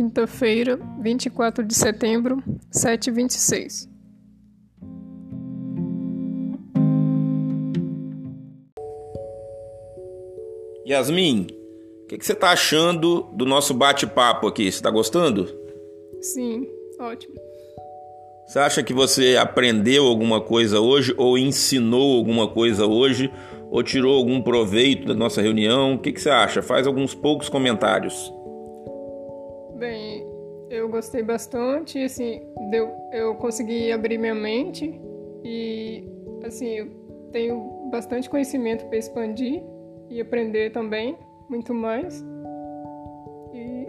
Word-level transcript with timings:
quinta-feira, 0.00 0.80
24 1.02 1.62
de 1.62 1.74
setembro, 1.74 2.42
7h26. 2.72 3.86
Yasmin, 10.88 11.42
o 11.42 12.06
que, 12.06 12.16
que, 12.16 12.24
você 12.24 12.32
está 12.32 12.50
achando 12.52 13.28
do 13.34 13.44
nosso 13.44 13.74
bate-papo 13.74 14.46
aqui? 14.46 14.62
Você 14.62 14.78
está 14.78 14.90
gostando? 14.90 15.46
Sim, 16.22 16.66
ótimo. 16.98 17.34
Você 18.46 18.58
acha 18.58 18.82
que 18.82 18.94
você 18.94 19.36
aprendeu 19.36 20.06
alguma 20.06 20.40
coisa 20.40 20.80
hoje, 20.80 21.14
ou 21.18 21.36
ensinou 21.36 22.16
alguma 22.16 22.48
coisa 22.48 22.86
hoje, 22.86 23.30
ou 23.70 23.82
tirou 23.82 24.16
algum 24.16 24.40
proveito 24.40 25.06
da 25.06 25.14
nossa 25.14 25.42
reunião? 25.42 25.96
O 25.96 25.98
que, 25.98 26.10
que 26.10 26.22
você 26.22 26.30
acha? 26.30 26.62
Faz 26.62 26.86
alguns 26.86 27.14
poucos 27.14 27.50
comentários. 27.50 28.32
Bem, 29.80 30.26
eu 30.68 30.90
gostei 30.90 31.22
bastante, 31.22 31.98
assim, 32.04 32.42
deu, 32.70 32.90
eu 33.14 33.34
consegui 33.36 33.90
abrir 33.90 34.18
minha 34.18 34.34
mente 34.34 35.00
e, 35.42 36.04
assim, 36.44 36.66
eu 36.66 36.86
tenho 37.32 37.88
bastante 37.90 38.28
conhecimento 38.28 38.84
para 38.84 38.98
expandir 38.98 39.62
e 40.10 40.20
aprender 40.20 40.70
também, 40.70 41.16
muito 41.48 41.72
mais. 41.72 42.22
E... 43.54 43.86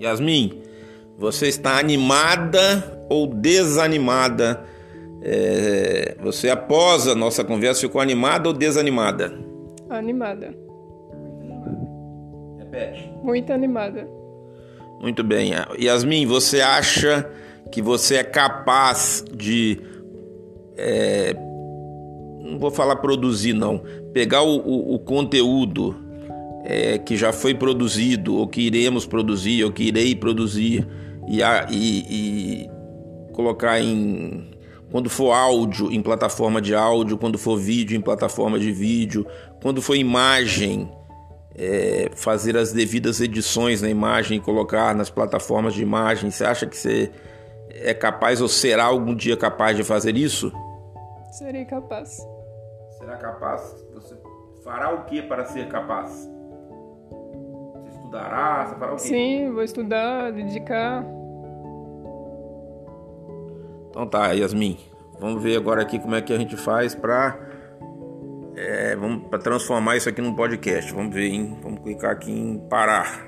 Yasmin, 0.02 0.62
você 1.18 1.48
está 1.48 1.78
animada 1.78 3.04
ou 3.10 3.26
desanimada? 3.26 4.64
É, 5.20 6.16
você, 6.22 6.48
após 6.48 7.06
a 7.06 7.14
nossa 7.14 7.44
conversa, 7.44 7.82
ficou 7.82 8.00
animada 8.00 8.48
ou 8.48 8.54
desanimada? 8.54 9.38
Animada. 9.90 10.67
Repete. 12.78 13.10
Muito 13.22 13.52
animada. 13.52 14.08
Muito 15.00 15.22
bem. 15.22 15.52
Yasmin, 15.78 16.26
você 16.26 16.60
acha 16.60 17.28
que 17.70 17.82
você 17.82 18.16
é 18.16 18.24
capaz 18.24 19.24
de. 19.32 19.80
É, 20.76 21.34
não 22.40 22.58
vou 22.58 22.70
falar 22.70 22.96
produzir, 22.96 23.52
não. 23.52 23.82
Pegar 24.12 24.42
o, 24.42 24.58
o, 24.58 24.94
o 24.94 24.98
conteúdo 24.98 25.96
é, 26.64 26.98
que 26.98 27.16
já 27.16 27.32
foi 27.32 27.54
produzido, 27.54 28.36
ou 28.36 28.46
que 28.46 28.62
iremos 28.62 29.06
produzir, 29.06 29.64
ou 29.64 29.72
que 29.72 29.84
irei 29.84 30.14
produzir 30.14 30.86
e, 31.28 31.40
e, 31.70 32.64
e 32.64 32.70
colocar 33.32 33.80
em 33.80 34.50
quando 34.90 35.10
for 35.10 35.32
áudio 35.32 35.92
em 35.92 36.00
plataforma 36.00 36.62
de 36.62 36.74
áudio, 36.74 37.18
quando 37.18 37.36
for 37.36 37.58
vídeo 37.58 37.96
em 37.96 38.00
plataforma 38.00 38.58
de 38.58 38.72
vídeo, 38.72 39.26
quando 39.60 39.82
for 39.82 39.94
imagem, 39.94 40.88
é, 41.58 42.08
fazer 42.14 42.56
as 42.56 42.72
devidas 42.72 43.20
edições 43.20 43.82
na 43.82 43.90
imagem 43.90 44.40
colocar 44.40 44.94
nas 44.94 45.10
plataformas 45.10 45.74
de 45.74 45.82
imagem. 45.82 46.30
Você 46.30 46.44
acha 46.44 46.66
que 46.66 46.76
você 46.76 47.10
é 47.70 47.92
capaz 47.92 48.40
ou 48.40 48.48
será 48.48 48.84
algum 48.84 49.14
dia 49.14 49.36
capaz 49.36 49.76
de 49.76 49.82
fazer 49.82 50.16
isso? 50.16 50.52
Serei 51.32 51.64
capaz. 51.64 52.18
Será 52.96 53.16
capaz? 53.16 53.84
Você 53.92 54.16
fará 54.64 54.94
o 54.94 55.04
que 55.04 55.20
para 55.20 55.44
ser 55.46 55.68
capaz? 55.68 56.10
Você 57.74 57.90
estudará? 57.90 58.66
Você 58.66 58.74
fará 58.76 58.92
o 58.92 58.96
quê? 58.96 59.02
Sim, 59.02 59.50
vou 59.52 59.62
estudar, 59.62 60.32
dedicar. 60.32 61.04
Então 63.90 64.06
tá, 64.06 64.30
Yasmin. 64.32 64.78
Vamos 65.18 65.42
ver 65.42 65.56
agora 65.56 65.82
aqui 65.82 65.98
como 65.98 66.14
é 66.14 66.22
que 66.22 66.32
a 66.32 66.38
gente 66.38 66.56
faz 66.56 66.94
para 66.94 67.47
é, 68.58 68.96
vamos 68.96 69.28
para 69.28 69.38
transformar 69.38 69.96
isso 69.96 70.08
aqui 70.08 70.20
num 70.20 70.34
podcast. 70.34 70.92
Vamos 70.92 71.14
ver, 71.14 71.28
hein? 71.28 71.58
Vamos 71.62 71.80
clicar 71.80 72.10
aqui 72.10 72.32
em 72.32 72.58
parar. 72.68 73.27